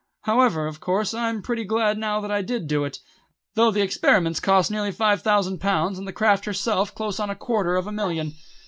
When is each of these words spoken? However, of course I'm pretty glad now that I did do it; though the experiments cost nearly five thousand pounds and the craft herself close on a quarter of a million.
However, 0.21 0.65
of 0.65 0.79
course 0.79 1.13
I'm 1.13 1.43
pretty 1.43 1.63
glad 1.63 1.99
now 1.99 2.19
that 2.21 2.31
I 2.31 2.41
did 2.41 2.65
do 2.65 2.83
it; 2.85 2.97
though 3.53 3.69
the 3.69 3.83
experiments 3.83 4.39
cost 4.39 4.71
nearly 4.71 4.91
five 4.91 5.21
thousand 5.21 5.59
pounds 5.59 5.99
and 5.99 6.07
the 6.07 6.11
craft 6.11 6.45
herself 6.45 6.95
close 6.95 7.19
on 7.19 7.29
a 7.29 7.35
quarter 7.35 7.75
of 7.75 7.85
a 7.85 7.91
million. 7.91 8.33